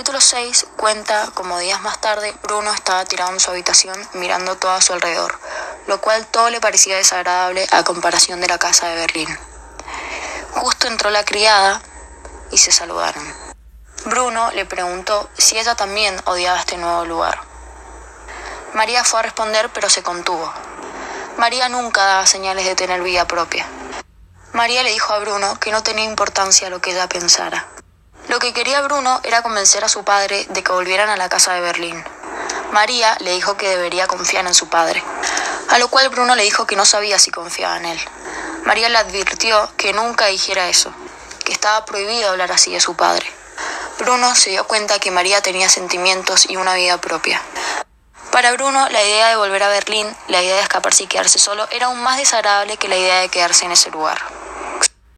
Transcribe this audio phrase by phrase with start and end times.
[0.00, 4.70] capítulo 6 cuenta como días más tarde Bruno estaba tirado en su habitación mirando todo
[4.70, 5.38] a su alrededor,
[5.88, 9.28] lo cual todo le parecía desagradable a comparación de la casa de Berlín.
[10.52, 11.82] Justo entró la criada
[12.50, 13.22] y se saludaron.
[14.06, 17.38] Bruno le preguntó si ella también odiaba este nuevo lugar.
[18.72, 20.50] María fue a responder pero se contuvo.
[21.36, 23.66] María nunca daba señales de tener vida propia.
[24.54, 27.68] María le dijo a Bruno que no tenía importancia lo que ella pensara.
[28.30, 31.52] Lo que quería Bruno era convencer a su padre de que volvieran a la casa
[31.52, 32.00] de Berlín.
[32.70, 35.02] María le dijo que debería confiar en su padre,
[35.68, 38.00] a lo cual Bruno le dijo que no sabía si confiaba en él.
[38.62, 40.94] María le advirtió que nunca dijera eso,
[41.44, 43.26] que estaba prohibido hablar así de su padre.
[43.98, 47.42] Bruno se dio cuenta que María tenía sentimientos y una vida propia.
[48.30, 51.66] Para Bruno, la idea de volver a Berlín, la idea de escaparse y quedarse solo,
[51.72, 54.39] era aún más desagradable que la idea de quedarse en ese lugar.